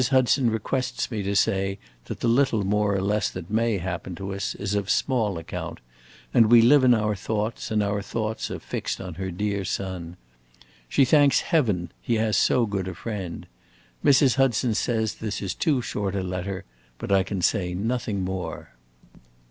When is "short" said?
15.83-16.15